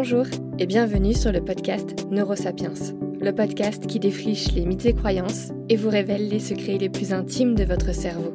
Bonjour 0.00 0.26
et 0.60 0.66
bienvenue 0.66 1.12
sur 1.12 1.32
le 1.32 1.44
podcast 1.44 2.06
Neurosapiens, 2.08 2.74
le 3.20 3.32
podcast 3.32 3.84
qui 3.84 3.98
défriche 3.98 4.52
les 4.52 4.64
mythes 4.64 4.86
et 4.86 4.94
croyances 4.94 5.48
et 5.68 5.74
vous 5.74 5.88
révèle 5.88 6.28
les 6.28 6.38
secrets 6.38 6.78
les 6.78 6.88
plus 6.88 7.12
intimes 7.12 7.56
de 7.56 7.64
votre 7.64 7.92
cerveau. 7.92 8.32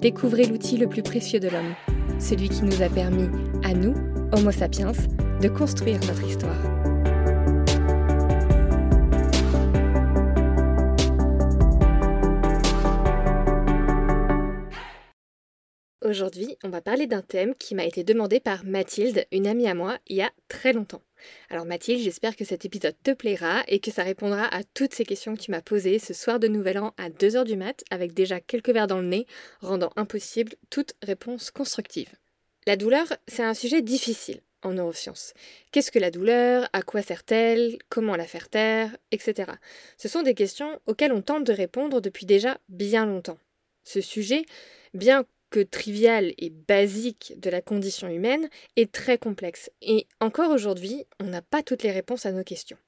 Découvrez 0.00 0.44
l'outil 0.44 0.76
le 0.76 0.86
plus 0.86 1.02
précieux 1.02 1.40
de 1.40 1.48
l'homme, 1.48 1.74
celui 2.20 2.48
qui 2.48 2.62
nous 2.62 2.80
a 2.80 2.88
permis, 2.88 3.28
à 3.64 3.74
nous, 3.74 3.92
Homo 4.30 4.52
sapiens, 4.52 4.92
de 5.42 5.48
construire 5.48 5.98
notre 6.06 6.24
histoire. 6.24 6.67
Aujourd'hui, 16.08 16.56
on 16.64 16.70
va 16.70 16.80
parler 16.80 17.06
d'un 17.06 17.20
thème 17.20 17.54
qui 17.54 17.74
m'a 17.74 17.84
été 17.84 18.02
demandé 18.02 18.40
par 18.40 18.64
Mathilde, 18.64 19.26
une 19.30 19.46
amie 19.46 19.68
à 19.68 19.74
moi, 19.74 19.98
il 20.06 20.16
y 20.16 20.22
a 20.22 20.32
très 20.48 20.72
longtemps. 20.72 21.02
Alors 21.50 21.66
Mathilde, 21.66 22.00
j'espère 22.00 22.34
que 22.34 22.46
cet 22.46 22.64
épisode 22.64 22.94
te 23.02 23.10
plaira 23.10 23.62
et 23.68 23.78
que 23.78 23.90
ça 23.90 24.04
répondra 24.04 24.46
à 24.46 24.64
toutes 24.64 24.94
ces 24.94 25.04
questions 25.04 25.36
que 25.36 25.42
tu 25.42 25.50
m'as 25.50 25.60
posées 25.60 25.98
ce 25.98 26.14
soir 26.14 26.40
de 26.40 26.48
Nouvel 26.48 26.78
An 26.78 26.94
à 26.96 27.10
2h 27.10 27.44
du 27.44 27.56
mat 27.56 27.84
avec 27.90 28.14
déjà 28.14 28.40
quelques 28.40 28.70
verres 28.70 28.86
dans 28.86 29.02
le 29.02 29.06
nez, 29.06 29.26
rendant 29.60 29.90
impossible 29.96 30.54
toute 30.70 30.94
réponse 31.02 31.50
constructive. 31.50 32.08
La 32.66 32.76
douleur, 32.76 33.06
c'est 33.26 33.42
un 33.44 33.52
sujet 33.52 33.82
difficile 33.82 34.40
en 34.62 34.72
neurosciences. 34.72 35.34
Qu'est-ce 35.72 35.90
que 35.90 35.98
la 35.98 36.10
douleur? 36.10 36.70
À 36.72 36.80
quoi 36.80 37.02
sert-elle? 37.02 37.76
Comment 37.90 38.16
la 38.16 38.26
faire 38.26 38.48
taire? 38.48 38.96
Etc. 39.12 39.52
Ce 39.98 40.08
sont 40.08 40.22
des 40.22 40.34
questions 40.34 40.80
auxquelles 40.86 41.12
on 41.12 41.20
tente 41.20 41.44
de 41.44 41.52
répondre 41.52 42.00
depuis 42.00 42.24
déjà 42.24 42.56
bien 42.70 43.04
longtemps. 43.04 43.38
Ce 43.84 44.00
sujet, 44.00 44.46
bien 44.94 45.26
que 45.50 45.60
trivial 45.60 46.32
et 46.38 46.50
basique 46.50 47.34
de 47.38 47.50
la 47.50 47.60
condition 47.60 48.08
humaine 48.08 48.48
est 48.76 48.92
très 48.92 49.18
complexe. 49.18 49.70
Et 49.82 50.06
encore 50.20 50.50
aujourd'hui, 50.50 51.06
on 51.20 51.24
n'a 51.24 51.42
pas 51.42 51.62
toutes 51.62 51.82
les 51.82 51.92
réponses 51.92 52.26
à 52.26 52.32
nos 52.32 52.44
questions. 52.44 52.78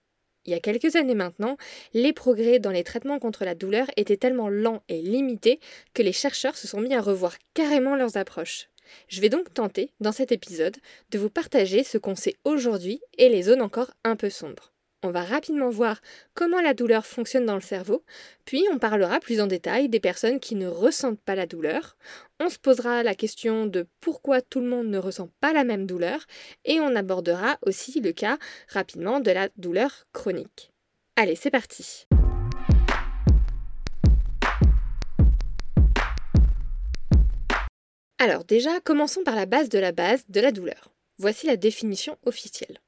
Il 0.46 0.52
y 0.52 0.56
a 0.56 0.60
quelques 0.60 0.96
années 0.96 1.14
maintenant, 1.14 1.56
les 1.92 2.12
progrès 2.12 2.58
dans 2.58 2.70
les 2.70 2.84
traitements 2.84 3.18
contre 3.18 3.44
la 3.44 3.54
douleur 3.54 3.86
étaient 3.96 4.16
tellement 4.16 4.48
lents 4.48 4.82
et 4.88 5.02
limités 5.02 5.60
que 5.92 6.02
les 6.02 6.12
chercheurs 6.12 6.56
se 6.56 6.66
sont 6.66 6.80
mis 6.80 6.94
à 6.94 7.00
revoir 7.02 7.36
carrément 7.52 7.94
leurs 7.94 8.16
approches. 8.16 8.68
Je 9.08 9.20
vais 9.20 9.28
donc 9.28 9.52
tenter, 9.52 9.92
dans 10.00 10.12
cet 10.12 10.32
épisode, 10.32 10.76
de 11.10 11.18
vous 11.18 11.30
partager 11.30 11.84
ce 11.84 11.98
qu'on 11.98 12.16
sait 12.16 12.36
aujourd'hui 12.44 13.00
et 13.18 13.28
les 13.28 13.42
zones 13.42 13.62
encore 13.62 13.92
un 14.02 14.16
peu 14.16 14.30
sombres. 14.30 14.72
On 15.02 15.12
va 15.12 15.24
rapidement 15.24 15.70
voir 15.70 16.02
comment 16.34 16.60
la 16.60 16.74
douleur 16.74 17.06
fonctionne 17.06 17.46
dans 17.46 17.54
le 17.54 17.62
cerveau, 17.62 18.04
puis 18.44 18.66
on 18.70 18.78
parlera 18.78 19.18
plus 19.18 19.40
en 19.40 19.46
détail 19.46 19.88
des 19.88 19.98
personnes 19.98 20.40
qui 20.40 20.56
ne 20.56 20.66
ressentent 20.66 21.22
pas 21.22 21.34
la 21.34 21.46
douleur. 21.46 21.96
On 22.38 22.50
se 22.50 22.58
posera 22.58 23.02
la 23.02 23.14
question 23.14 23.64
de 23.64 23.86
pourquoi 24.00 24.42
tout 24.42 24.60
le 24.60 24.66
monde 24.66 24.88
ne 24.88 24.98
ressent 24.98 25.30
pas 25.40 25.54
la 25.54 25.64
même 25.64 25.86
douleur, 25.86 26.26
et 26.66 26.80
on 26.80 26.94
abordera 26.94 27.56
aussi 27.62 27.98
le 28.02 28.12
cas 28.12 28.36
rapidement 28.68 29.20
de 29.20 29.30
la 29.30 29.48
douleur 29.56 30.06
chronique. 30.12 30.70
Allez, 31.16 31.34
c'est 31.34 31.50
parti. 31.50 32.06
Alors 38.18 38.44
déjà, 38.44 38.80
commençons 38.80 39.24
par 39.24 39.34
la 39.34 39.46
base 39.46 39.70
de 39.70 39.78
la 39.78 39.92
base 39.92 40.24
de 40.28 40.40
la 40.42 40.52
douleur. 40.52 40.92
Voici 41.16 41.46
la 41.46 41.56
définition 41.56 42.18
officielle. 42.26 42.80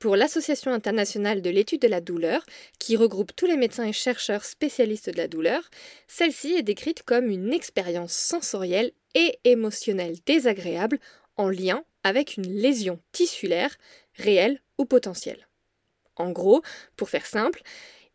Pour 0.00 0.16
l'Association 0.16 0.72
internationale 0.72 1.42
de 1.42 1.50
l'étude 1.50 1.82
de 1.82 1.86
la 1.86 2.00
douleur, 2.00 2.42
qui 2.78 2.96
regroupe 2.96 3.36
tous 3.36 3.44
les 3.44 3.58
médecins 3.58 3.84
et 3.84 3.92
chercheurs 3.92 4.46
spécialistes 4.46 5.10
de 5.10 5.18
la 5.18 5.28
douleur, 5.28 5.68
celle-ci 6.08 6.54
est 6.54 6.62
décrite 6.62 7.02
comme 7.02 7.28
une 7.28 7.52
expérience 7.52 8.14
sensorielle 8.14 8.92
et 9.14 9.38
émotionnelle 9.44 10.16
désagréable 10.24 10.98
en 11.36 11.50
lien 11.50 11.84
avec 12.02 12.38
une 12.38 12.50
lésion 12.50 12.98
tissulaire, 13.12 13.76
réelle 14.14 14.62
ou 14.78 14.86
potentielle. 14.86 15.46
En 16.16 16.30
gros, 16.30 16.62
pour 16.96 17.10
faire 17.10 17.26
simple, 17.26 17.60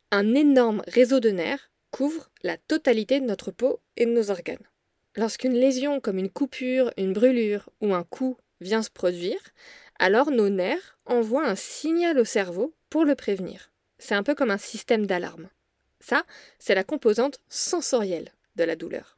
un 0.10 0.34
énorme 0.34 0.82
réseau 0.88 1.20
de 1.20 1.30
nerfs 1.30 1.70
couvre 1.92 2.32
la 2.42 2.58
totalité 2.58 3.20
de 3.20 3.26
notre 3.26 3.52
peau 3.52 3.80
et 3.96 4.08
de 4.08 4.12
nos 4.12 4.32
organes. 4.32 4.58
Lorsqu'une 5.16 5.54
lésion 5.54 6.00
comme 6.00 6.18
une 6.18 6.32
coupure, 6.32 6.92
une 6.98 7.14
brûlure 7.14 7.70
ou 7.80 7.94
un 7.94 8.04
coup 8.04 8.38
vient 8.60 8.82
se 8.82 8.90
produire, 8.90 9.40
alors 10.00 10.32
nos 10.32 10.50
nerfs 10.50 10.98
envoient 11.06 11.46
un 11.46 11.56
signal 11.56 12.20
au 12.20 12.26
cerveau 12.26 12.76
pour 12.90 13.06
le 13.06 13.16
prévenir. 13.16 13.72
C'est 13.98 14.16
un 14.16 14.24
peu 14.24 14.36
comme 14.36 14.52
un 14.52 14.58
système 14.58 15.06
d'alarme. 15.06 15.50
Ça, 16.00 16.26
c'est 16.60 16.76
la 16.76 16.84
composante 16.84 17.40
sensorielle 17.50 18.32
de 18.56 18.64
la 18.64 18.76
douleur. 18.76 19.18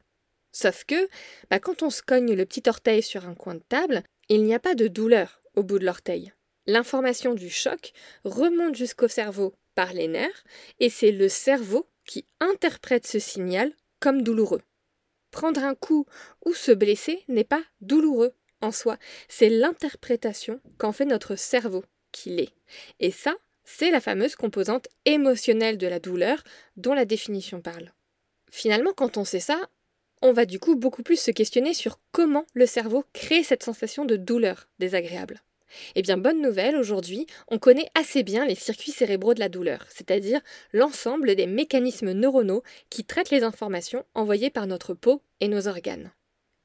Sauf 0.52 0.84
que, 0.84 1.08
bah, 1.50 1.60
quand 1.60 1.82
on 1.82 1.90
se 1.90 2.02
cogne 2.02 2.34
le 2.34 2.46
petit 2.46 2.62
orteil 2.68 3.02
sur 3.02 3.26
un 3.26 3.34
coin 3.34 3.54
de 3.54 3.62
table, 3.68 4.02
il 4.28 4.44
n'y 4.44 4.54
a 4.54 4.58
pas 4.58 4.74
de 4.74 4.88
douleur 4.88 5.42
au 5.54 5.62
bout 5.62 5.78
de 5.78 5.84
l'orteil. 5.84 6.32
L'information 6.66 7.34
du 7.34 7.50
choc 7.50 7.92
remonte 8.24 8.74
jusqu'au 8.74 9.08
cerveau 9.08 9.54
par 9.74 9.92
les 9.92 10.08
nerfs, 10.08 10.44
et 10.80 10.90
c'est 10.90 11.12
le 11.12 11.28
cerveau 11.28 11.86
qui 12.04 12.24
interprète 12.40 13.06
ce 13.06 13.18
signal 13.18 13.72
comme 14.00 14.22
douloureux. 14.22 14.62
Prendre 15.30 15.62
un 15.62 15.74
coup 15.74 16.06
ou 16.44 16.54
se 16.54 16.72
blesser 16.72 17.22
n'est 17.28 17.44
pas 17.44 17.62
douloureux 17.80 18.34
en 18.60 18.72
soi, 18.72 18.98
c'est 19.28 19.48
l'interprétation 19.48 20.60
qu'en 20.78 20.92
fait 20.92 21.04
notre 21.04 21.36
cerveau 21.36 21.84
qui 22.12 22.30
l'est. 22.30 22.52
Et 23.00 23.10
ça, 23.10 23.36
c'est 23.64 23.90
la 23.90 24.00
fameuse 24.00 24.34
composante 24.34 24.88
émotionnelle 25.04 25.78
de 25.78 25.86
la 25.86 26.00
douleur 26.00 26.42
dont 26.76 26.94
la 26.94 27.04
définition 27.04 27.60
parle. 27.60 27.92
Finalement, 28.50 28.92
quand 28.94 29.16
on 29.16 29.24
sait 29.24 29.40
ça, 29.40 29.68
on 30.22 30.32
va 30.32 30.46
du 30.46 30.58
coup 30.58 30.74
beaucoup 30.74 31.02
plus 31.02 31.20
se 31.20 31.30
questionner 31.30 31.74
sur 31.74 32.00
comment 32.12 32.46
le 32.54 32.66
cerveau 32.66 33.04
crée 33.12 33.42
cette 33.42 33.62
sensation 33.62 34.04
de 34.04 34.16
douleur 34.16 34.68
désagréable. 34.78 35.42
Eh 35.94 36.02
bien, 36.02 36.16
bonne 36.16 36.40
nouvelle, 36.40 36.76
aujourd'hui, 36.76 37.26
on 37.48 37.58
connaît 37.58 37.90
assez 37.94 38.22
bien 38.22 38.46
les 38.46 38.54
circuits 38.54 38.90
cérébraux 38.90 39.34
de 39.34 39.40
la 39.40 39.50
douleur, 39.50 39.84
c'est-à-dire 39.90 40.40
l'ensemble 40.72 41.34
des 41.34 41.46
mécanismes 41.46 42.12
neuronaux 42.12 42.62
qui 42.88 43.04
traitent 43.04 43.30
les 43.30 43.42
informations 43.42 44.04
envoyées 44.14 44.50
par 44.50 44.66
notre 44.66 44.94
peau 44.94 45.22
et 45.40 45.48
nos 45.48 45.68
organes. 45.68 46.10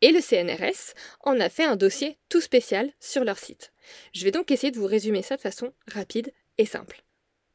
Et 0.04 0.12
le 0.12 0.20
CNRS 0.20 0.96
en 1.22 1.40
a 1.40 1.48
fait 1.48 1.64
un 1.64 1.78
dossier 1.78 2.18
tout 2.28 2.42
spécial 2.42 2.92
sur 3.00 3.24
leur 3.24 3.40
site. 3.40 3.72
Je 4.14 4.26
vais 4.26 4.32
donc 4.32 4.52
essayer 4.52 4.70
de 4.70 4.78
vous 4.78 4.86
résumer 4.86 5.22
ça 5.22 5.38
de 5.38 5.42
façon 5.42 5.72
rapide 5.88 6.34
et 6.58 6.66
simple. 6.66 7.06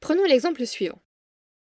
Prenons 0.00 0.24
l'exemple 0.24 0.64
suivant. 0.64 1.02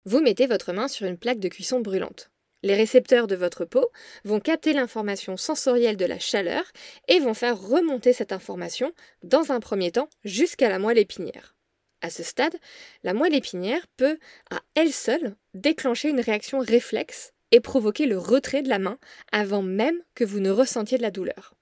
Vous 0.05 0.21
mettez 0.21 0.47
votre 0.47 0.75
main 0.75 0.87
sur 0.87 1.07
une 1.07 1.17
plaque 1.17 1.39
de 1.41 1.49
cuisson 1.49 1.81
brûlante. 1.81 2.31
Les 2.63 2.75
récepteurs 2.75 3.27
de 3.29 3.35
votre 3.35 3.65
peau 3.65 3.91
vont 4.25 4.41
capter 4.41 4.75
l'information 4.75 5.39
sensorielle 5.39 5.97
de 5.97 6.05
la 6.05 6.19
chaleur 6.19 6.65
et 7.09 7.19
vont 7.19 7.33
faire 7.33 7.59
remonter 7.59 8.13
cette 8.13 8.33
information 8.33 8.93
dans 9.23 9.53
un 9.53 9.61
premier 9.61 9.91
temps 9.91 10.11
jusqu'à 10.23 10.69
la 10.69 10.79
moelle 10.79 10.99
épinière. 10.99 11.57
À 12.03 12.11
ce 12.11 12.23
stade, 12.23 12.59
la 13.05 13.15
moelle 13.15 13.35
épinière 13.35 13.87
peut, 13.97 14.19
à 14.51 14.61
elle 14.75 14.93
seule, 14.93 15.35
déclencher 15.55 16.11
une 16.11 16.21
réaction 16.21 16.59
réflexe 16.59 17.34
et 17.55 17.61
provoquer 17.61 18.07
le 18.07 18.19
retrait 18.19 18.63
de 18.63 18.69
la 18.69 18.81
main 18.81 18.99
avant 19.31 19.63
même 19.63 20.01
que 20.17 20.25
vous 20.25 20.41
ne 20.41 20.51
ressentiez 20.51 20.99
de 20.99 21.03
la 21.03 21.13
douleur. 21.13 21.55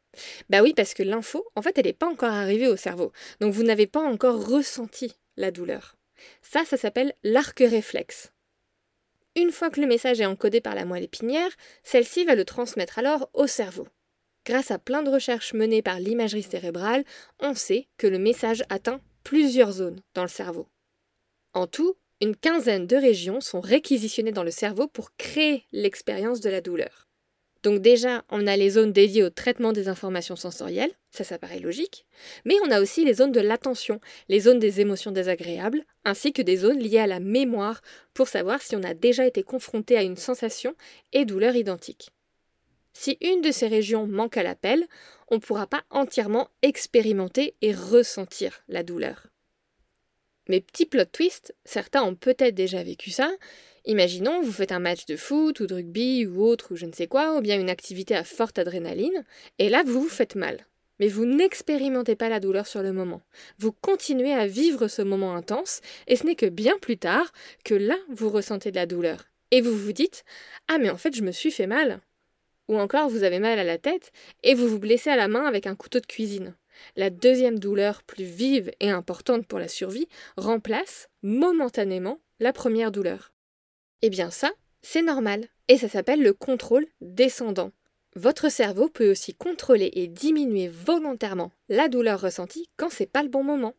Bah 0.48 0.62
oui, 0.62 0.72
parce 0.74 0.94
que 0.94 1.02
l'info, 1.02 1.46
en 1.54 1.60
fait, 1.60 1.76
elle 1.76 1.84
n'est 1.84 1.92
pas 1.92 2.08
encore 2.08 2.32
arrivée 2.32 2.66
au 2.66 2.76
cerveau, 2.76 3.12
donc 3.40 3.52
vous 3.52 3.62
n'avez 3.62 3.86
pas 3.86 4.00
encore 4.00 4.46
ressenti 4.48 5.12
la 5.36 5.50
douleur. 5.50 5.96
Ça, 6.40 6.64
ça 6.64 6.78
s'appelle 6.78 7.12
l'arc 7.22 7.58
réflexe. 7.58 8.32
Une 9.36 9.52
fois 9.52 9.68
que 9.68 9.82
le 9.82 9.86
message 9.86 10.18
est 10.22 10.26
encodé 10.26 10.62
par 10.62 10.74
la 10.74 10.86
moelle 10.86 11.04
épinière, 11.04 11.50
celle-ci 11.82 12.24
va 12.24 12.36
le 12.36 12.46
transmettre 12.46 12.98
alors 12.98 13.28
au 13.34 13.46
cerveau. 13.46 13.86
Grâce 14.46 14.70
à 14.70 14.78
plein 14.78 15.02
de 15.02 15.10
recherches 15.10 15.52
menées 15.52 15.82
par 15.82 16.00
l'imagerie 16.00 16.42
cérébrale, 16.42 17.04
on 17.38 17.54
sait 17.54 17.86
que 17.98 18.06
le 18.06 18.18
message 18.18 18.64
atteint 18.70 19.02
plusieurs 19.24 19.72
zones 19.72 20.00
dans 20.14 20.22
le 20.22 20.28
cerveau. 20.28 20.68
En 21.52 21.66
tout, 21.66 21.96
une 22.22 22.36
quinzaine 22.36 22.86
de 22.86 22.94
régions 22.94 23.40
sont 23.40 23.60
réquisitionnées 23.60 24.30
dans 24.30 24.44
le 24.44 24.52
cerveau 24.52 24.86
pour 24.86 25.16
créer 25.16 25.64
l'expérience 25.72 26.40
de 26.40 26.50
la 26.50 26.60
douleur. 26.60 27.08
Donc 27.64 27.80
déjà, 27.80 28.24
on 28.30 28.46
a 28.46 28.56
les 28.56 28.70
zones 28.70 28.92
dédiées 28.92 29.24
au 29.24 29.30
traitement 29.30 29.72
des 29.72 29.88
informations 29.88 30.36
sensorielles, 30.36 30.92
ça 31.10 31.24
ça 31.24 31.38
paraît 31.38 31.58
logique, 31.58 32.06
mais 32.44 32.54
on 32.64 32.70
a 32.70 32.80
aussi 32.80 33.04
les 33.04 33.14
zones 33.14 33.32
de 33.32 33.40
l'attention, 33.40 34.00
les 34.28 34.38
zones 34.38 34.60
des 34.60 34.80
émotions 34.80 35.10
désagréables, 35.10 35.84
ainsi 36.04 36.32
que 36.32 36.42
des 36.42 36.56
zones 36.56 36.78
liées 36.78 37.00
à 37.00 37.08
la 37.08 37.18
mémoire 37.18 37.82
pour 38.14 38.28
savoir 38.28 38.62
si 38.62 38.76
on 38.76 38.84
a 38.84 38.94
déjà 38.94 39.26
été 39.26 39.42
confronté 39.42 39.96
à 39.96 40.02
une 40.02 40.16
sensation 40.16 40.76
et 41.12 41.24
douleur 41.24 41.56
identique. 41.56 42.10
Si 42.92 43.18
une 43.20 43.40
de 43.40 43.50
ces 43.50 43.66
régions 43.66 44.06
manque 44.06 44.36
à 44.36 44.44
l'appel, 44.44 44.86
on 45.28 45.36
ne 45.36 45.40
pourra 45.40 45.66
pas 45.66 45.82
entièrement 45.90 46.50
expérimenter 46.62 47.56
et 47.62 47.72
ressentir 47.72 48.62
la 48.68 48.84
douleur. 48.84 49.31
Mais 50.52 50.60
petit 50.60 50.84
plot 50.84 51.06
twist, 51.06 51.54
certains 51.64 52.02
ont 52.02 52.14
peut-être 52.14 52.54
déjà 52.54 52.82
vécu 52.82 53.10
ça. 53.10 53.32
Imaginons, 53.86 54.42
vous 54.42 54.52
faites 54.52 54.72
un 54.72 54.80
match 54.80 55.06
de 55.06 55.16
foot 55.16 55.60
ou 55.60 55.66
de 55.66 55.72
rugby 55.72 56.26
ou 56.26 56.44
autre 56.44 56.72
ou 56.72 56.76
je 56.76 56.84
ne 56.84 56.92
sais 56.92 57.06
quoi, 57.06 57.38
ou 57.38 57.40
bien 57.40 57.58
une 57.58 57.70
activité 57.70 58.14
à 58.14 58.22
forte 58.22 58.58
adrénaline, 58.58 59.24
et 59.58 59.70
là 59.70 59.82
vous 59.82 60.02
vous 60.02 60.08
faites 60.10 60.34
mal. 60.34 60.66
Mais 61.00 61.08
vous 61.08 61.24
n'expérimentez 61.24 62.16
pas 62.16 62.28
la 62.28 62.38
douleur 62.38 62.66
sur 62.66 62.82
le 62.82 62.92
moment. 62.92 63.22
Vous 63.58 63.72
continuez 63.72 64.34
à 64.34 64.46
vivre 64.46 64.88
ce 64.88 65.00
moment 65.00 65.34
intense, 65.34 65.80
et 66.06 66.16
ce 66.16 66.26
n'est 66.26 66.34
que 66.34 66.44
bien 66.44 66.76
plus 66.82 66.98
tard 66.98 67.32
que 67.64 67.74
là 67.74 67.96
vous 68.10 68.28
ressentez 68.28 68.72
de 68.72 68.76
la 68.76 68.84
douleur. 68.84 69.24
Et 69.52 69.62
vous 69.62 69.74
vous 69.74 69.94
dites 69.94 70.22
Ah 70.68 70.76
mais 70.76 70.90
en 70.90 70.98
fait 70.98 71.16
je 71.16 71.22
me 71.22 71.32
suis 71.32 71.50
fait 71.50 71.66
mal. 71.66 72.02
Ou 72.68 72.78
encore 72.78 73.08
vous 73.08 73.24
avez 73.24 73.38
mal 73.38 73.58
à 73.58 73.64
la 73.64 73.78
tête 73.78 74.12
et 74.42 74.52
vous 74.52 74.68
vous 74.68 74.78
blessez 74.78 75.08
à 75.08 75.16
la 75.16 75.28
main 75.28 75.46
avec 75.46 75.66
un 75.66 75.76
couteau 75.76 75.98
de 75.98 76.04
cuisine. 76.04 76.54
La 76.96 77.10
deuxième 77.10 77.58
douleur, 77.58 78.02
plus 78.02 78.24
vive 78.24 78.70
et 78.80 78.90
importante 78.90 79.46
pour 79.46 79.58
la 79.58 79.68
survie, 79.68 80.08
remplace 80.36 81.08
momentanément 81.22 82.20
la 82.40 82.52
première 82.52 82.92
douleur. 82.92 83.32
Eh 84.02 84.10
bien 84.10 84.30
ça, 84.30 84.50
c'est 84.82 85.02
normal, 85.02 85.46
et 85.68 85.78
ça 85.78 85.88
s'appelle 85.88 86.22
le 86.22 86.32
contrôle 86.32 86.86
descendant. 87.00 87.70
Votre 88.14 88.50
cerveau 88.50 88.88
peut 88.88 89.10
aussi 89.10 89.34
contrôler 89.34 89.90
et 89.94 90.06
diminuer 90.06 90.68
volontairement 90.68 91.52
la 91.68 91.88
douleur 91.88 92.20
ressentie 92.20 92.68
quand 92.76 92.90
c'est 92.90 93.06
pas 93.06 93.22
le 93.22 93.30
bon 93.30 93.42
moment. 93.42 93.74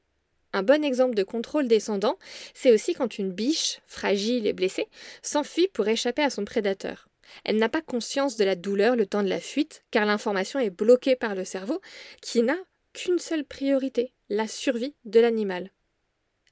Un 0.54 0.64
bon 0.64 0.84
exemple 0.84 1.16
de 1.16 1.24
contrôle 1.24 1.68
descendant, 1.68 2.18
c'est 2.54 2.72
aussi 2.72 2.94
quand 2.94 3.18
une 3.18 3.32
biche, 3.32 3.82
fragile 3.86 4.48
et 4.48 4.54
blessée, 4.54 4.88
s'enfuit 5.22 5.68
pour 5.68 5.88
échapper 5.88 6.24
à 6.24 6.30
son 6.30 6.46
prédateur. 6.46 7.10
Elle 7.44 7.58
n'a 7.58 7.70
pas 7.70 7.82
conscience 7.82 8.38
de 8.38 8.44
la 8.44 8.56
douleur 8.56 8.96
le 8.96 9.06
temps 9.06 9.24
de 9.24 9.30
la 9.30 9.40
fuite, 9.40 9.84
car 9.92 10.06
l'information 10.06 10.60
est 10.60 10.70
bloquée 10.70 11.16
par 11.16 11.36
le 11.36 11.46
cerveau, 11.46 11.82
qui 12.22 12.44
n'a 12.44 12.58
qu'une 12.94 13.20
seule 13.20 13.44
priorité, 13.44 14.14
la 14.30 14.48
survie 14.48 14.96
de 15.06 15.20
l'animal. 15.20 15.72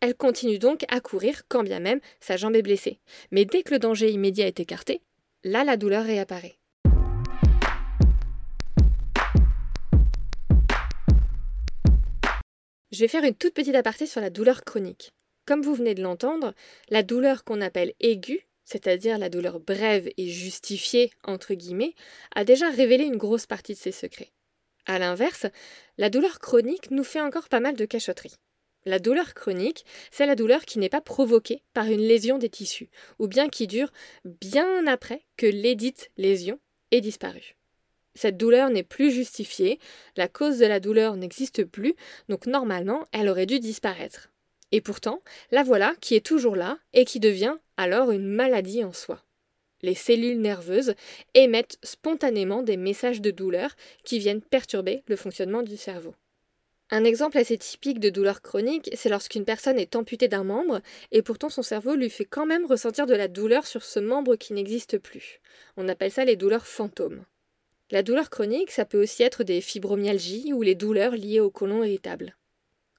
Elle 0.02 0.16
continue 0.16 0.58
donc 0.58 0.84
à 0.90 1.00
courir 1.00 1.44
quand 1.48 1.64
bien 1.64 1.80
même 1.80 2.00
sa 2.20 2.36
jambe 2.36 2.56
est 2.56 2.64
blessée. 2.64 3.00
Mais 3.30 3.46
dès 3.46 3.62
que 3.62 3.74
le 3.74 3.80
danger 3.80 4.10
immédiat 4.10 4.48
est 4.48 4.60
écarté, 4.60 5.02
là 5.44 5.64
la 5.64 5.78
douleur 5.78 6.04
réapparaît. 6.04 6.58
Je 12.92 13.00
vais 13.00 13.08
faire 13.08 13.24
une 13.24 13.36
toute 13.36 13.54
petite 13.54 13.76
aparté 13.76 14.06
sur 14.06 14.20
la 14.20 14.30
douleur 14.30 14.64
chronique. 14.64 15.14
Comme 15.46 15.62
vous 15.62 15.76
venez 15.76 15.96
de 15.96 16.02
l'entendre, 16.02 16.54
la 16.90 17.04
douleur 17.04 17.44
qu'on 17.44 17.62
appelle 17.62 17.94
aiguë, 18.00 18.48
c'est-à-dire 18.66 19.18
la 19.18 19.30
douleur 19.30 19.60
brève 19.60 20.10
et 20.18 20.28
justifiée, 20.28 21.12
entre 21.24 21.54
guillemets, 21.54 21.96
a 22.36 22.44
déjà 22.44 22.70
révélé 22.70 23.06
une 23.06 23.18
grosse 23.18 23.46
partie 23.46 23.74
de 23.74 23.78
ses 23.78 23.92
secrets. 23.92 24.32
A 24.86 25.00
l'inverse, 25.00 25.46
la 25.98 26.10
douleur 26.10 26.40
chronique 26.40 26.92
nous 26.92 27.04
fait 27.04 27.22
encore 27.22 27.50
pas 27.50 27.60
mal 27.60 27.76
de 27.76 27.86
cachotteries. 27.86 28.36
La 28.86 28.98
douleur 28.98 29.36
chronique, 29.36 29.86
c'est 30.10 30.26
la 30.26 30.36
douleur 30.36 30.66
qui 30.66 30.80
n'est 30.80 30.90
pas 30.90 31.02
provoquée 31.02 31.62
par 31.74 31.86
une 31.86 32.02
lésion 32.02 32.40
des 32.40 32.50
tissus, 32.50 32.90
ou 33.20 33.28
bien 33.28 33.48
qui 33.48 33.68
dure 33.68 33.92
bien 34.26 34.88
après 34.88 35.24
que 35.38 35.46
l'édite 35.46 36.10
lésion 36.18 36.60
ait 36.90 37.02
disparu. 37.02 37.56
Cette 38.16 38.38
douleur 38.38 38.70
n'est 38.72 38.84
plus 38.84 39.12
justifiée, 39.12 39.80
la 40.18 40.28
cause 40.28 40.58
de 40.58 40.66
la 40.66 40.80
douleur 40.80 41.16
n'existe 41.16 41.64
plus, 41.64 41.96
donc 42.28 42.48
normalement 42.48 43.08
elle 43.12 43.30
aurait 43.30 43.46
dû 43.46 43.60
disparaître. 43.60 44.32
Et 44.72 44.82
pourtant, 44.82 45.22
la 45.52 45.64
voilà 45.64 45.94
qui 46.02 46.16
est 46.16 46.26
toujours 46.26 46.56
là 46.56 46.80
et 46.94 47.06
qui 47.06 47.20
devient 47.20 47.58
alors 47.78 48.12
une 48.12 48.28
maladie 48.28 48.84
en 48.84 48.94
soi. 48.94 49.24
Les 49.84 49.96
cellules 49.96 50.40
nerveuses 50.40 50.94
émettent 51.34 51.78
spontanément 51.84 52.64
des 52.64 52.78
messages 52.78 53.22
de 53.22 53.32
douleur 53.32 53.76
qui 54.04 54.20
viennent 54.20 54.42
perturber 54.42 55.04
le 55.08 55.16
fonctionnement 55.16 55.64
du 55.64 55.78
cerveau. 55.78 56.14
Un 56.94 57.06
exemple 57.06 57.38
assez 57.38 57.58
typique 57.58 58.02
de 58.02 58.10
douleur 58.10 58.42
chronique, 58.42 58.90
c'est 58.96 59.08
lorsqu'une 59.08 59.46
personne 59.46 59.80
est 59.80 59.96
amputée 59.96 60.28
d'un 60.28 60.44
membre 60.44 60.82
et 61.14 61.22
pourtant 61.22 61.50
son 61.50 61.62
cerveau 61.62 61.96
lui 61.96 62.10
fait 62.10 62.26
quand 62.26 62.46
même 62.46 62.66
ressentir 62.66 63.06
de 63.06 63.16
la 63.16 63.30
douleur 63.30 63.66
sur 63.66 63.84
ce 63.84 64.02
membre 64.02 64.36
qui 64.36 64.52
n'existe 64.52 64.98
plus. 64.98 65.40
On 65.78 65.88
appelle 65.88 66.12
ça 66.12 66.26
les 66.26 66.36
douleurs 66.36 66.68
fantômes. 66.68 67.24
La 67.92 68.04
douleur 68.04 68.30
chronique, 68.30 68.72
ça 68.72 68.84
peut 68.84 69.02
aussi 69.02 69.24
être 69.24 69.46
des 69.46 69.62
fibromyalgies 69.62 70.52
ou 70.52 70.64
les 70.64 70.76
douleurs 70.76 71.16
liées 71.16 71.40
au 71.40 71.50
côlon 71.50 71.82
irritable. 71.82 72.36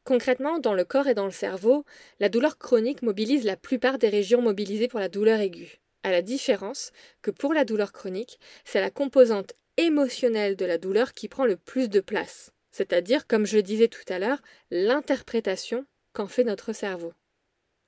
Concrètement, 0.04 0.58
dans 0.58 0.74
le 0.74 0.84
corps 0.84 1.06
et 1.06 1.14
dans 1.14 1.26
le 1.26 1.30
cerveau, 1.30 1.84
la 2.18 2.30
douleur 2.30 2.56
chronique 2.56 3.02
mobilise 3.02 3.44
la 3.44 3.58
plupart 3.58 3.98
des 3.98 4.08
régions 4.08 4.40
mobilisées 4.40 4.88
pour 4.88 5.00
la 5.00 5.10
douleur 5.10 5.38
aiguë, 5.40 5.81
à 6.02 6.10
la 6.10 6.22
différence 6.22 6.92
que 7.22 7.30
pour 7.30 7.54
la 7.54 7.64
douleur 7.64 7.92
chronique, 7.92 8.38
c'est 8.64 8.80
la 8.80 8.90
composante 8.90 9.54
émotionnelle 9.76 10.56
de 10.56 10.64
la 10.64 10.78
douleur 10.78 11.12
qui 11.12 11.28
prend 11.28 11.46
le 11.46 11.56
plus 11.56 11.88
de 11.88 12.00
place, 12.00 12.52
c'est-à-dire, 12.70 13.26
comme 13.26 13.46
je 13.46 13.58
disais 13.58 13.88
tout 13.88 14.04
à 14.08 14.18
l'heure, 14.18 14.42
l'interprétation 14.70 15.86
qu'en 16.12 16.26
fait 16.26 16.44
notre 16.44 16.72
cerveau. 16.72 17.12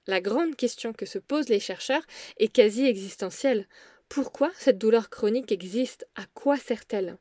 La 0.06 0.20
grande 0.20 0.56
question 0.56 0.92
que 0.92 1.06
se 1.06 1.18
posent 1.18 1.48
les 1.48 1.60
chercheurs 1.60 2.04
est 2.38 2.48
quasi 2.48 2.86
existentielle. 2.86 3.66
Pourquoi 4.08 4.52
cette 4.58 4.78
douleur 4.78 5.08
chronique 5.08 5.50
existe? 5.50 6.06
À 6.14 6.26
quoi 6.34 6.58
sert-elle? 6.58 7.16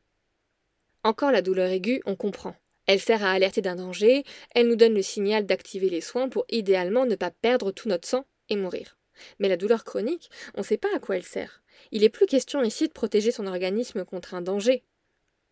Encore 1.04 1.32
la 1.32 1.42
douleur 1.42 1.70
aiguë, 1.70 2.02
on 2.06 2.16
comprend. 2.16 2.56
Elle 2.86 3.00
sert 3.00 3.24
à 3.24 3.32
alerter 3.32 3.62
d'un 3.62 3.78
danger, 3.78 4.26
elle 4.54 4.68
nous 4.68 4.76
donne 4.76 4.94
le 4.94 5.02
signal 5.02 5.46
d'activer 5.46 5.90
les 5.90 6.02
soins 6.02 6.28
pour 6.28 6.46
idéalement 6.50 7.06
ne 7.06 7.16
pas 7.16 7.32
perdre 7.32 7.72
tout 7.72 7.88
notre 7.88 8.08
sang 8.08 8.26
et 8.50 8.58
mourir. 8.58 8.98
Mais 9.40 9.50
la 9.50 9.58
douleur 9.58 9.84
chronique, 9.84 10.30
on 10.56 10.62
ne 10.62 10.66
sait 10.66 10.78
pas 10.78 10.96
à 10.96 11.00
quoi 11.00 11.18
elle 11.18 11.24
sert. 11.24 11.62
Il 11.92 12.02
n'est 12.02 12.10
plus 12.10 12.26
question 12.26 12.64
ici 12.64 12.88
de 12.88 12.94
protéger 12.94 13.32
son 13.32 13.48
organisme 13.48 14.06
contre 14.06 14.34
un 14.34 14.42
danger. 14.42 14.84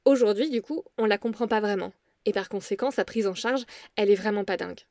Aujourd'hui, 0.06 0.50
du 0.50 0.62
coup, 0.62 0.84
on 0.98 1.06
la 1.06 1.18
comprend 1.18 1.48
pas 1.48 1.60
vraiment, 1.60 1.94
et 2.26 2.34
par 2.34 2.50
conséquent, 2.50 2.92
sa 2.92 3.06
prise 3.06 3.28
en 3.28 3.36
charge, 3.36 3.66
elle 3.96 4.10
est 4.10 4.16
vraiment 4.16 4.46
pas 4.46 4.58
dingue. 4.58 4.82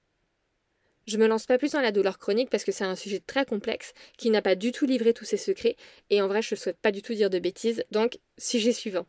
Je 1.06 1.18
me 1.18 1.26
lance 1.26 1.46
pas 1.46 1.58
plus 1.58 1.72
dans 1.72 1.80
la 1.80 1.92
douleur 1.92 2.18
chronique 2.18 2.50
parce 2.50 2.62
que 2.62 2.72
c'est 2.72 2.84
un 2.84 2.94
sujet 2.94 3.20
très 3.20 3.44
complexe 3.44 3.94
qui 4.16 4.30
n'a 4.30 4.42
pas 4.42 4.54
du 4.54 4.70
tout 4.70 4.86
livré 4.86 5.12
tous 5.12 5.24
ses 5.24 5.38
secrets 5.38 5.76
et 6.10 6.22
en 6.22 6.28
vrai 6.28 6.42
je 6.42 6.54
souhaite 6.54 6.76
pas 6.76 6.92
du 6.92 7.02
tout 7.02 7.14
dire 7.14 7.30
de 7.30 7.38
bêtises, 7.40 7.84
donc 7.90 8.18
sujet 8.38 8.72
suivant. 8.72 9.06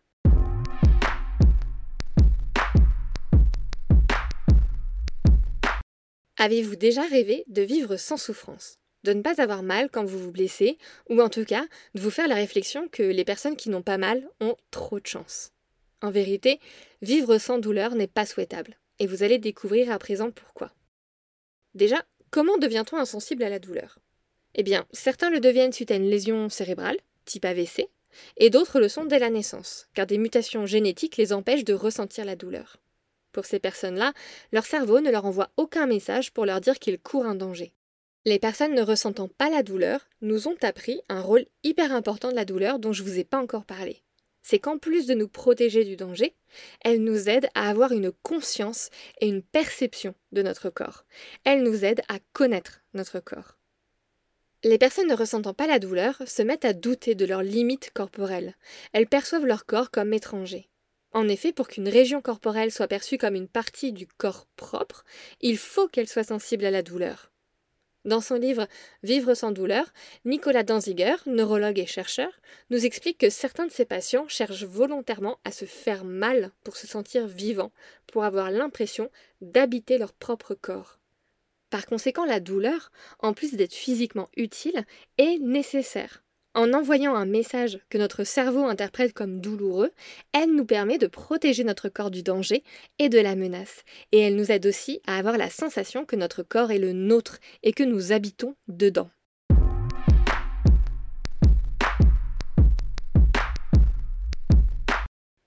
Avez-vous 6.37 6.75
déjà 6.75 7.03
rêvé 7.03 7.43
de 7.49 7.61
vivre 7.61 7.97
sans 7.97 8.17
souffrance? 8.17 8.80
De 9.03 9.13
ne 9.13 9.21
pas 9.21 9.41
avoir 9.41 9.63
mal 9.63 9.89
quand 9.89 10.05
vous 10.05 10.19
vous 10.19 10.31
blessez, 10.31 10.77
ou 11.09 11.21
en 11.21 11.29
tout 11.29 11.45
cas 11.45 11.65
de 11.95 12.01
vous 12.01 12.11
faire 12.11 12.27
la 12.27 12.35
réflexion 12.35 12.87
que 12.87 13.03
les 13.03 13.25
personnes 13.25 13.55
qui 13.55 13.69
n'ont 13.69 13.81
pas 13.81 13.97
mal 13.97 14.27
ont 14.39 14.55
trop 14.69 14.99
de 14.99 15.07
chance 15.07 15.51
En 16.01 16.11
vérité, 16.11 16.59
vivre 17.01 17.37
sans 17.37 17.57
douleur 17.57 17.95
n'est 17.95 18.07
pas 18.07 18.25
souhaitable, 18.25 18.77
et 18.99 19.07
vous 19.07 19.23
allez 19.23 19.39
découvrir 19.39 19.91
à 19.91 19.97
présent 19.97 20.29
pourquoi. 20.29 20.71
Déjà, 21.73 22.03
comment 22.29 22.57
devient-on 22.57 22.97
insensible 22.97 23.43
à 23.43 23.49
la 23.49 23.59
douleur? 23.59 23.99
Eh 24.53 24.63
bien, 24.63 24.85
certains 24.91 25.29
le 25.29 25.39
deviennent 25.39 25.73
suite 25.73 25.91
à 25.91 25.95
une 25.95 26.09
lésion 26.09 26.49
cérébrale, 26.49 26.97
type 27.25 27.45
AVC, 27.45 27.87
et 28.37 28.49
d'autres 28.49 28.79
le 28.79 28.89
sont 28.89 29.05
dès 29.05 29.19
la 29.19 29.29
naissance, 29.29 29.87
car 29.93 30.05
des 30.05 30.17
mutations 30.17 30.65
génétiques 30.65 31.17
les 31.17 31.33
empêchent 31.33 31.63
de 31.63 31.73
ressentir 31.73 32.25
la 32.25 32.35
douleur. 32.35 32.77
Pour 33.31 33.45
ces 33.45 33.59
personnes-là, 33.59 34.13
leur 34.51 34.65
cerveau 34.65 34.99
ne 34.99 35.09
leur 35.09 35.25
envoie 35.25 35.51
aucun 35.57 35.87
message 35.87 36.31
pour 36.31 36.45
leur 36.45 36.59
dire 36.59 36.79
qu'ils 36.79 36.99
courent 36.99 37.25
un 37.25 37.35
danger. 37.35 37.73
Les 38.25 38.39
personnes 38.39 38.75
ne 38.75 38.81
ressentant 38.81 39.27
pas 39.27 39.49
la 39.49 39.63
douleur 39.63 40.07
nous 40.21 40.47
ont 40.47 40.57
appris 40.61 41.01
un 41.09 41.21
rôle 41.21 41.45
hyper 41.63 41.91
important 41.91 42.29
de 42.29 42.35
la 42.35 42.45
douleur 42.45 42.79
dont 42.79 42.93
je 42.93 43.03
ne 43.03 43.09
vous 43.09 43.19
ai 43.19 43.23
pas 43.23 43.39
encore 43.39 43.65
parlé 43.65 44.03
c'est 44.41 44.59
qu'en 44.59 44.77
plus 44.77 45.05
de 45.05 45.13
nous 45.13 45.27
protéger 45.27 45.83
du 45.85 45.95
danger, 45.95 46.35
elle 46.81 47.03
nous 47.03 47.29
aide 47.29 47.47
à 47.55 47.69
avoir 47.69 47.91
une 47.91 48.11
conscience 48.11 48.89
et 49.19 49.27
une 49.27 49.43
perception 49.43 50.15
de 50.31 50.41
notre 50.41 50.69
corps. 50.69 51.05
Elle 51.43 51.63
nous 51.63 51.85
aide 51.85 52.01
à 52.07 52.17
connaître 52.33 52.81
notre 52.93 53.19
corps. 53.19 53.57
Les 54.63 54.77
personnes 54.77 55.07
ne 55.07 55.15
ressentant 55.15 55.53
pas 55.53 55.67
la 55.67 55.79
douleur 55.79 56.21
se 56.27 56.41
mettent 56.41 56.65
à 56.65 56.73
douter 56.73 57.15
de 57.15 57.25
leurs 57.25 57.43
limites 57.43 57.91
corporelles. 57.93 58.55
Elles 58.93 59.07
perçoivent 59.07 59.45
leur 59.45 59.65
corps 59.65 59.89
comme 59.89 60.13
étranger. 60.13 60.69
En 61.13 61.27
effet, 61.27 61.51
pour 61.51 61.67
qu'une 61.67 61.89
région 61.89 62.21
corporelle 62.21 62.71
soit 62.71 62.87
perçue 62.87 63.17
comme 63.17 63.35
une 63.35 63.49
partie 63.49 63.91
du 63.91 64.07
corps 64.07 64.47
propre, 64.55 65.03
il 65.41 65.57
faut 65.57 65.87
qu'elle 65.87 66.07
soit 66.07 66.23
sensible 66.23 66.65
à 66.65 66.71
la 66.71 66.83
douleur. 66.83 67.30
Dans 68.03 68.21
son 68.21 68.35
livre 68.35 68.67
Vivre 69.03 69.35
sans 69.35 69.51
douleur, 69.51 69.93
Nicolas 70.25 70.63
Danziger, 70.63 71.15
neurologue 71.27 71.77
et 71.77 71.85
chercheur, 71.85 72.31
nous 72.71 72.83
explique 72.85 73.19
que 73.19 73.29
certains 73.29 73.67
de 73.67 73.71
ses 73.71 73.85
patients 73.85 74.27
cherchent 74.27 74.63
volontairement 74.63 75.37
à 75.45 75.51
se 75.51 75.65
faire 75.65 76.03
mal 76.03 76.51
pour 76.63 76.77
se 76.77 76.87
sentir 76.87 77.27
vivants, 77.27 77.71
pour 78.07 78.23
avoir 78.23 78.49
l'impression 78.49 79.11
d'habiter 79.41 79.99
leur 79.99 80.13
propre 80.13 80.55
corps. 80.55 80.97
Par 81.69 81.85
conséquent, 81.85 82.25
la 82.25 82.39
douleur, 82.39 82.91
en 83.19 83.33
plus 83.33 83.53
d'être 83.53 83.73
physiquement 83.73 84.29
utile, 84.35 84.85
est 85.19 85.37
nécessaire. 85.39 86.20
En 86.53 86.73
envoyant 86.73 87.15
un 87.15 87.25
message 87.25 87.79
que 87.89 87.97
notre 87.97 88.25
cerveau 88.25 88.65
interprète 88.65 89.13
comme 89.13 89.39
douloureux, 89.39 89.91
elle 90.33 90.53
nous 90.53 90.65
permet 90.65 90.97
de 90.97 91.07
protéger 91.07 91.63
notre 91.63 91.87
corps 91.87 92.11
du 92.11 92.23
danger 92.23 92.65
et 92.99 93.07
de 93.07 93.19
la 93.19 93.35
menace. 93.35 93.83
Et 94.11 94.19
elle 94.19 94.35
nous 94.35 94.51
aide 94.51 94.65
aussi 94.65 94.99
à 95.07 95.17
avoir 95.17 95.37
la 95.37 95.49
sensation 95.49 96.03
que 96.03 96.17
notre 96.17 96.43
corps 96.43 96.71
est 96.71 96.77
le 96.77 96.91
nôtre 96.91 97.39
et 97.63 97.71
que 97.71 97.83
nous 97.83 98.11
habitons 98.11 98.55
dedans. 98.67 99.09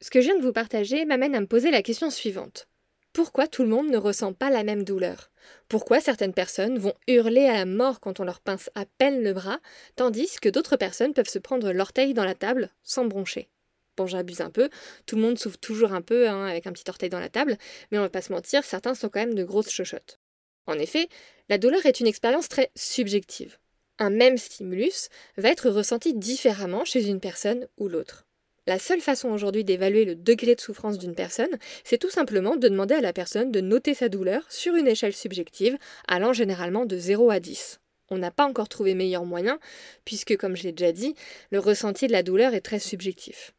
Ce 0.00 0.08
que 0.08 0.22
je 0.22 0.26
viens 0.26 0.38
de 0.38 0.42
vous 0.42 0.52
partager 0.52 1.04
m'amène 1.04 1.34
à 1.34 1.40
me 1.40 1.46
poser 1.46 1.70
la 1.70 1.82
question 1.82 2.08
suivante. 2.08 2.66
Pourquoi 3.14 3.46
tout 3.46 3.62
le 3.62 3.68
monde 3.68 3.90
ne 3.90 3.96
ressent 3.96 4.32
pas 4.32 4.50
la 4.50 4.64
même 4.64 4.82
douleur? 4.82 5.30
Pourquoi 5.68 6.00
certaines 6.00 6.34
personnes 6.34 6.78
vont 6.78 6.94
hurler 7.06 7.46
à 7.46 7.52
la 7.52 7.64
mort 7.64 8.00
quand 8.00 8.18
on 8.18 8.24
leur 8.24 8.40
pince 8.40 8.70
à 8.74 8.86
peine 8.86 9.22
le 9.22 9.32
bras, 9.32 9.60
tandis 9.94 10.40
que 10.42 10.48
d'autres 10.48 10.76
personnes 10.76 11.14
peuvent 11.14 11.28
se 11.28 11.38
prendre 11.38 11.70
l'orteil 11.70 12.12
dans 12.12 12.24
la 12.24 12.34
table 12.34 12.70
sans 12.82 13.04
broncher? 13.04 13.48
Bon, 13.96 14.08
j'abuse 14.08 14.40
un 14.40 14.50
peu, 14.50 14.68
tout 15.06 15.14
le 15.14 15.22
monde 15.22 15.38
souffre 15.38 15.58
toujours 15.58 15.92
un 15.92 16.02
peu 16.02 16.28
hein, 16.28 16.44
avec 16.44 16.66
un 16.66 16.72
petit 16.72 16.90
orteil 16.90 17.08
dans 17.08 17.20
la 17.20 17.28
table, 17.28 17.56
mais 17.92 17.98
on 17.98 18.02
va 18.02 18.10
pas 18.10 18.20
se 18.20 18.32
mentir, 18.32 18.64
certains 18.64 18.96
sont 18.96 19.08
quand 19.08 19.20
même 19.20 19.34
de 19.34 19.44
grosses 19.44 19.70
chochottes. 19.70 20.18
En 20.66 20.76
effet, 20.76 21.08
la 21.48 21.58
douleur 21.58 21.86
est 21.86 22.00
une 22.00 22.08
expérience 22.08 22.48
très 22.48 22.72
subjective. 22.74 23.58
Un 24.00 24.10
même 24.10 24.38
stimulus 24.38 25.08
va 25.36 25.50
être 25.50 25.70
ressenti 25.70 26.14
différemment 26.14 26.84
chez 26.84 27.06
une 27.06 27.20
personne 27.20 27.68
ou 27.76 27.86
l'autre. 27.86 28.26
La 28.66 28.78
seule 28.78 29.02
façon 29.02 29.28
aujourd'hui 29.28 29.62
d'évaluer 29.62 30.06
le 30.06 30.14
degré 30.14 30.54
de 30.54 30.60
souffrance 30.60 30.96
d'une 30.96 31.14
personne, 31.14 31.58
c'est 31.84 31.98
tout 31.98 32.08
simplement 32.08 32.56
de 32.56 32.68
demander 32.68 32.94
à 32.94 33.02
la 33.02 33.12
personne 33.12 33.52
de 33.52 33.60
noter 33.60 33.92
sa 33.92 34.08
douleur 34.08 34.42
sur 34.50 34.74
une 34.74 34.88
échelle 34.88 35.12
subjective 35.12 35.76
allant 36.08 36.32
généralement 36.32 36.86
de 36.86 36.96
0 36.96 37.30
à 37.30 37.40
10. 37.40 37.80
On 38.10 38.16
n'a 38.16 38.30
pas 38.30 38.46
encore 38.46 38.70
trouvé 38.70 38.94
meilleur 38.94 39.26
moyen, 39.26 39.58
puisque 40.06 40.36
comme 40.38 40.56
je 40.56 40.62
l'ai 40.62 40.72
déjà 40.72 40.92
dit, 40.92 41.14
le 41.50 41.58
ressenti 41.58 42.06
de 42.06 42.12
la 42.12 42.22
douleur 42.22 42.54
est 42.54 42.62
très 42.62 42.78
subjectif. 42.78 43.52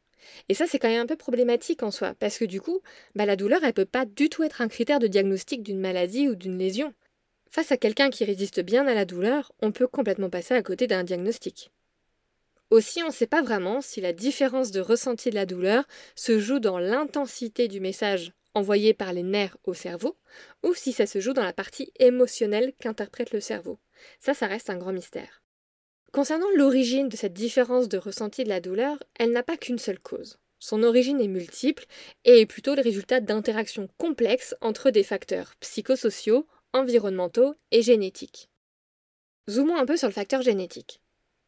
Et 0.49 0.55
ça, 0.55 0.65
c'est 0.67 0.79
quand 0.79 0.89
même 0.89 1.03
un 1.03 1.07
peu 1.07 1.15
problématique 1.15 1.83
en 1.83 1.91
soi, 1.91 2.15
parce 2.19 2.39
que 2.39 2.45
du 2.45 2.59
coup, 2.59 2.81
bah, 3.13 3.27
la 3.27 3.35
douleur, 3.35 3.63
elle 3.63 3.73
peut 3.73 3.85
pas 3.85 4.05
du 4.05 4.29
tout 4.29 4.43
être 4.43 4.61
un 4.61 4.67
critère 4.67 4.99
de 4.99 5.07
diagnostic 5.07 5.61
d'une 5.61 5.79
maladie 5.79 6.27
ou 6.27 6.35
d'une 6.35 6.57
lésion. 6.57 6.93
Face 7.51 7.71
à 7.71 7.77
quelqu'un 7.77 8.09
qui 8.09 8.25
résiste 8.25 8.59
bien 8.59 8.87
à 8.87 8.95
la 8.95 9.05
douleur, 9.05 9.51
on 9.61 9.71
peut 9.71 9.87
complètement 9.87 10.31
passer 10.31 10.55
à 10.55 10.63
côté 10.63 10.87
d'un 10.87 11.03
diagnostic. 11.03 11.71
Aussi, 12.71 13.03
on 13.03 13.07
ne 13.07 13.13
sait 13.13 13.27
pas 13.27 13.41
vraiment 13.41 13.81
si 13.81 14.01
la 14.01 14.13
différence 14.13 14.71
de 14.71 14.79
ressenti 14.79 15.29
de 15.29 15.35
la 15.35 15.45
douleur 15.45 15.85
se 16.15 16.39
joue 16.39 16.59
dans 16.59 16.79
l'intensité 16.79 17.67
du 17.67 17.79
message 17.79 18.33
envoyé 18.55 18.93
par 18.93 19.13
les 19.13 19.23
nerfs 19.23 19.57
au 19.65 19.73
cerveau, 19.73 20.17
ou 20.63 20.73
si 20.73 20.93
ça 20.93 21.05
se 21.05 21.19
joue 21.19 21.33
dans 21.33 21.43
la 21.43 21.53
partie 21.53 21.91
émotionnelle 21.99 22.73
qu'interprète 22.79 23.31
le 23.31 23.41
cerveau. 23.41 23.79
Ça, 24.19 24.33
ça 24.33 24.47
reste 24.47 24.69
un 24.69 24.77
grand 24.77 24.93
mystère. 24.93 25.43
Concernant 26.11 26.49
l'origine 26.55 27.09
de 27.09 27.17
cette 27.17 27.33
différence 27.33 27.89
de 27.89 27.97
ressenti 27.97 28.45
de 28.45 28.49
la 28.49 28.61
douleur, 28.61 28.97
elle 29.19 29.31
n'a 29.31 29.43
pas 29.43 29.57
qu'une 29.57 29.77
seule 29.77 29.99
cause. 29.99 30.39
Son 30.59 30.81
origine 30.83 31.19
est 31.19 31.27
multiple 31.27 31.85
et 32.23 32.39
est 32.39 32.45
plutôt 32.45 32.73
le 32.73 32.81
résultat 32.81 33.19
d'interactions 33.19 33.89
complexes 33.97 34.55
entre 34.61 34.89
des 34.89 35.03
facteurs 35.03 35.53
psychosociaux, 35.59 36.47
environnementaux 36.73 37.55
et 37.71 37.81
génétiques. 37.81 38.49
Zoomons 39.49 39.77
un 39.77 39.85
peu 39.85 39.97
sur 39.97 40.07
le 40.07 40.13
facteur 40.13 40.41
génétique. 40.41 41.01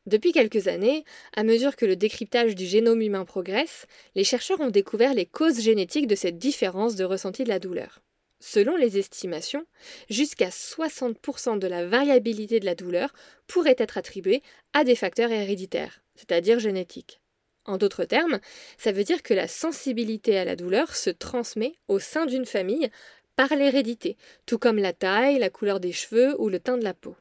Depuis 0.08 0.32
quelques 0.32 0.70
années, 0.70 1.04
à 1.36 1.44
mesure 1.44 1.76
que 1.76 1.86
le 1.86 1.98
décryptage 1.98 2.56
du 2.56 2.66
génome 2.66 3.02
humain 3.02 3.26
progresse, 3.26 3.88
les 4.16 4.24
chercheurs 4.24 4.62
ont 4.62 4.70
découvert 4.70 5.14
les 5.14 5.26
causes 5.26 5.60
génétiques 5.60 6.08
de 6.08 6.16
cette 6.16 6.38
différence 6.38 6.96
de 6.96 7.04
ressenti 7.04 7.44
de 7.44 7.50
la 7.50 7.60
douleur. 7.60 8.00
Selon 8.40 8.78
les 8.78 8.98
estimations, 8.98 9.66
jusqu'à 10.10 10.48
60% 10.48 11.60
de 11.60 11.68
la 11.68 11.86
variabilité 11.86 12.62
de 12.62 12.66
la 12.66 12.74
douleur 12.74 13.14
pourrait 13.48 13.76
être 13.78 13.98
attribuée 13.98 14.42
à 14.72 14.86
des 14.86 14.96
facteurs 14.96 15.32
héréditaires, 15.32 16.02
c'est-à-dire 16.16 16.60
génétiques. 16.60 17.20
En 17.66 17.76
d'autres 17.76 18.06
termes, 18.06 18.40
ça 18.78 18.94
veut 18.94 19.04
dire 19.04 19.22
que 19.22 19.34
la 19.34 19.50
sensibilité 19.50 20.38
à 20.38 20.46
la 20.46 20.56
douleur 20.56 20.96
se 20.96 21.10
transmet 21.10 21.74
au 21.90 22.00
sein 22.00 22.26
d'une 22.26 22.46
famille 22.46 22.90
par 23.36 23.54
l'hérédité, 23.54 24.16
tout 24.46 24.58
comme 24.58 24.78
la 24.78 24.94
taille, 24.94 25.38
la 25.38 25.50
couleur 25.50 25.82
des 25.82 25.92
cheveux 25.92 26.40
ou 26.40 26.48
le 26.48 26.62
teint 26.62 26.78
de 26.78 26.86
la 26.86 26.94
peau. 26.94 27.18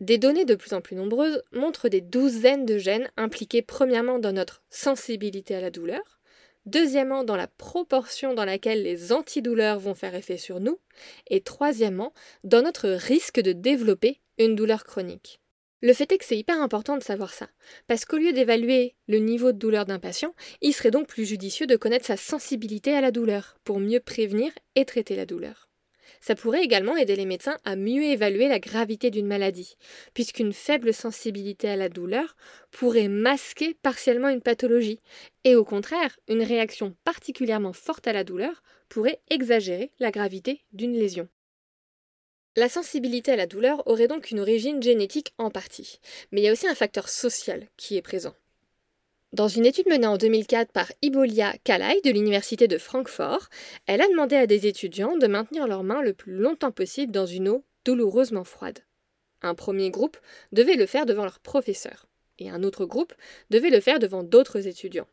Des 0.00 0.18
données 0.18 0.44
de 0.44 0.54
plus 0.54 0.74
en 0.74 0.82
plus 0.82 0.94
nombreuses 0.94 1.42
montrent 1.52 1.88
des 1.88 2.02
douzaines 2.02 2.66
de 2.66 2.76
gènes 2.76 3.10
impliqués 3.16 3.62
premièrement 3.62 4.18
dans 4.18 4.32
notre 4.32 4.62
sensibilité 4.68 5.54
à 5.54 5.62
la 5.62 5.70
douleur, 5.70 6.20
deuxièmement 6.66 7.24
dans 7.24 7.36
la 7.36 7.46
proportion 7.46 8.34
dans 8.34 8.44
laquelle 8.44 8.82
les 8.82 9.12
antidouleurs 9.12 9.78
vont 9.78 9.94
faire 9.94 10.14
effet 10.14 10.36
sur 10.36 10.60
nous, 10.60 10.78
et 11.28 11.40
troisièmement 11.40 12.12
dans 12.44 12.62
notre 12.62 12.88
risque 12.90 13.40
de 13.40 13.52
développer 13.52 14.20
une 14.38 14.54
douleur 14.54 14.84
chronique. 14.84 15.40
Le 15.80 15.94
fait 15.94 16.10
est 16.12 16.18
que 16.18 16.24
c'est 16.24 16.38
hyper 16.38 16.60
important 16.60 16.98
de 16.98 17.02
savoir 17.02 17.32
ça, 17.32 17.48
parce 17.86 18.04
qu'au 18.04 18.16
lieu 18.16 18.32
d'évaluer 18.32 18.96
le 19.08 19.18
niveau 19.18 19.52
de 19.52 19.58
douleur 19.58 19.86
d'un 19.86 19.98
patient, 19.98 20.34
il 20.60 20.74
serait 20.74 20.90
donc 20.90 21.06
plus 21.06 21.24
judicieux 21.24 21.66
de 21.66 21.76
connaître 21.76 22.06
sa 22.06 22.16
sensibilité 22.16 22.92
à 22.94 23.00
la 23.00 23.12
douleur, 23.12 23.56
pour 23.64 23.78
mieux 23.78 24.00
prévenir 24.00 24.52
et 24.74 24.84
traiter 24.84 25.16
la 25.16 25.26
douleur. 25.26 25.65
Ça 26.20 26.34
pourrait 26.34 26.62
également 26.62 26.96
aider 26.96 27.16
les 27.16 27.26
médecins 27.26 27.58
à 27.64 27.76
mieux 27.76 28.02
évaluer 28.02 28.48
la 28.48 28.58
gravité 28.58 29.10
d'une 29.10 29.26
maladie, 29.26 29.76
puisqu'une 30.14 30.52
faible 30.52 30.92
sensibilité 30.92 31.68
à 31.68 31.76
la 31.76 31.88
douleur 31.88 32.36
pourrait 32.70 33.08
masquer 33.08 33.74
partiellement 33.74 34.28
une 34.28 34.42
pathologie, 34.42 35.00
et 35.44 35.54
au 35.54 35.64
contraire, 35.64 36.18
une 36.28 36.42
réaction 36.42 36.96
particulièrement 37.04 37.72
forte 37.72 38.06
à 38.06 38.12
la 38.12 38.24
douleur 38.24 38.62
pourrait 38.88 39.20
exagérer 39.28 39.92
la 39.98 40.10
gravité 40.10 40.62
d'une 40.72 40.94
lésion. 40.94 41.28
La 42.56 42.70
sensibilité 42.70 43.32
à 43.32 43.36
la 43.36 43.46
douleur 43.46 43.86
aurait 43.86 44.08
donc 44.08 44.30
une 44.30 44.40
origine 44.40 44.82
génétique 44.82 45.34
en 45.36 45.50
partie, 45.50 46.00
mais 46.32 46.40
il 46.40 46.44
y 46.44 46.48
a 46.48 46.52
aussi 46.52 46.66
un 46.66 46.74
facteur 46.74 47.10
social 47.10 47.68
qui 47.76 47.96
est 47.96 48.02
présent. 48.02 48.34
Dans 49.36 49.48
une 49.48 49.66
étude 49.66 49.86
menée 49.86 50.06
en 50.06 50.16
2004 50.16 50.72
par 50.72 50.90
Ibolia 51.02 51.52
Kalai 51.62 52.00
de 52.02 52.10
l'Université 52.10 52.68
de 52.68 52.78
Francfort, 52.78 53.50
elle 53.84 54.00
a 54.00 54.08
demandé 54.08 54.34
à 54.34 54.46
des 54.46 54.66
étudiants 54.66 55.18
de 55.18 55.26
maintenir 55.26 55.68
leurs 55.68 55.82
mains 55.82 56.00
le 56.00 56.14
plus 56.14 56.32
longtemps 56.32 56.72
possible 56.72 57.12
dans 57.12 57.26
une 57.26 57.50
eau 57.50 57.62
douloureusement 57.84 58.44
froide. 58.44 58.78
Un 59.42 59.54
premier 59.54 59.90
groupe 59.90 60.16
devait 60.52 60.76
le 60.76 60.86
faire 60.86 61.04
devant 61.04 61.24
leur 61.24 61.38
professeur, 61.38 62.06
et 62.38 62.48
un 62.48 62.62
autre 62.62 62.86
groupe 62.86 63.12
devait 63.50 63.68
le 63.68 63.80
faire 63.80 63.98
devant 63.98 64.22
d'autres 64.22 64.68
étudiants. 64.68 65.08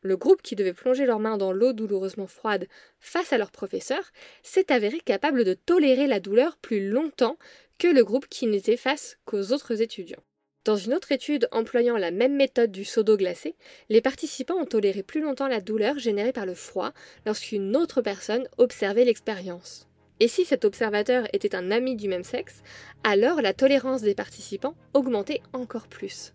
Le 0.00 0.16
groupe 0.16 0.42
qui 0.42 0.56
devait 0.56 0.72
plonger 0.72 1.06
leurs 1.06 1.20
mains 1.20 1.38
dans 1.38 1.52
l'eau 1.52 1.72
douloureusement 1.72 2.26
froide 2.26 2.66
face 2.98 3.32
à 3.32 3.38
leur 3.38 3.52
professeur 3.52 4.10
s'est 4.42 4.72
avéré 4.72 4.98
capable 4.98 5.44
de 5.44 5.54
tolérer 5.54 6.08
la 6.08 6.18
douleur 6.18 6.56
plus 6.56 6.90
longtemps 6.90 7.38
que 7.78 7.86
le 7.86 8.02
groupe 8.02 8.26
qui 8.26 8.48
n'était 8.48 8.76
face 8.76 9.18
qu'aux 9.24 9.52
autres 9.52 9.82
étudiants. 9.82 10.24
Dans 10.64 10.76
une 10.76 10.94
autre 10.94 11.10
étude 11.10 11.48
employant 11.50 11.96
la 11.96 12.12
même 12.12 12.36
méthode 12.36 12.70
du 12.70 12.84
seau 12.84 13.02
d'eau 13.02 13.16
glacé, 13.16 13.56
les 13.88 14.00
participants 14.00 14.60
ont 14.60 14.64
toléré 14.64 15.02
plus 15.02 15.20
longtemps 15.20 15.48
la 15.48 15.60
douleur 15.60 15.98
générée 15.98 16.32
par 16.32 16.46
le 16.46 16.54
froid 16.54 16.92
lorsqu'une 17.26 17.76
autre 17.76 18.00
personne 18.00 18.46
observait 18.58 19.04
l'expérience. 19.04 19.88
Et 20.20 20.28
si 20.28 20.44
cet 20.44 20.64
observateur 20.64 21.26
était 21.32 21.56
un 21.56 21.72
ami 21.72 21.96
du 21.96 22.06
même 22.06 22.22
sexe, 22.22 22.62
alors 23.02 23.42
la 23.42 23.54
tolérance 23.54 24.02
des 24.02 24.14
participants 24.14 24.76
augmentait 24.94 25.40
encore 25.52 25.88
plus. 25.88 26.32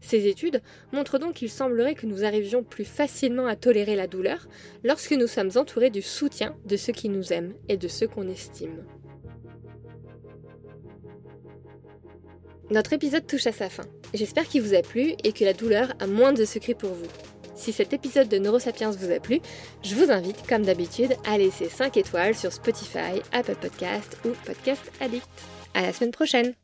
Ces 0.00 0.28
études 0.28 0.62
montrent 0.92 1.18
donc 1.18 1.34
qu'il 1.34 1.50
semblerait 1.50 1.96
que 1.96 2.06
nous 2.06 2.24
arrivions 2.24 2.62
plus 2.62 2.84
facilement 2.84 3.46
à 3.46 3.56
tolérer 3.56 3.96
la 3.96 4.06
douleur 4.06 4.46
lorsque 4.84 5.12
nous 5.12 5.26
sommes 5.26 5.50
entourés 5.56 5.90
du 5.90 6.02
soutien 6.02 6.56
de 6.66 6.76
ceux 6.76 6.92
qui 6.92 7.08
nous 7.08 7.32
aiment 7.32 7.54
et 7.68 7.76
de 7.76 7.88
ceux 7.88 8.06
qu'on 8.06 8.28
estime. 8.28 8.86
Notre 12.70 12.92
épisode 12.92 13.26
touche 13.26 13.48
à 13.48 13.52
sa 13.52 13.68
fin. 13.68 13.82
J'espère 14.14 14.46
qu'il 14.46 14.62
vous 14.62 14.74
a 14.74 14.82
plu 14.82 15.14
et 15.24 15.32
que 15.32 15.44
la 15.44 15.54
douleur 15.54 15.92
a 15.98 16.06
moins 16.06 16.32
de 16.32 16.44
secrets 16.44 16.74
pour 16.74 16.90
vous. 16.90 17.08
Si 17.56 17.72
cet 17.72 17.92
épisode 17.92 18.28
de 18.28 18.38
Neurosapiens 18.38 18.92
vous 18.92 19.10
a 19.10 19.18
plu, 19.18 19.40
je 19.82 19.96
vous 19.96 20.10
invite, 20.12 20.46
comme 20.48 20.62
d'habitude, 20.62 21.14
à 21.26 21.36
laisser 21.36 21.68
5 21.68 21.96
étoiles 21.96 22.36
sur 22.36 22.52
Spotify, 22.52 23.20
Apple 23.32 23.56
Podcast 23.60 24.18
ou 24.24 24.28
Podcast 24.46 24.90
Addict. 25.00 25.26
À 25.74 25.82
la 25.82 25.92
semaine 25.92 26.12
prochaine! 26.12 26.54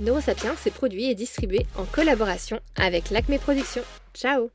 Neurosapiens 0.00 0.54
est 0.64 0.70
produit 0.70 1.10
et 1.10 1.14
distribué 1.14 1.66
en 1.76 1.84
collaboration 1.84 2.58
avec 2.76 3.10
l'Acme 3.10 3.38
Productions. 3.38 3.84
Ciao 4.14 4.50